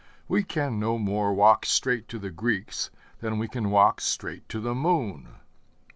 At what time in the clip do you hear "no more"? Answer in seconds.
0.79-1.31